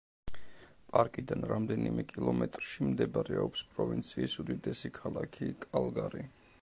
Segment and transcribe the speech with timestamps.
[0.93, 6.27] პარკიდან რამდენიმე კილომეტრში მდებარეობს პროვინციის უდიდესი ქალაქი კალგარი.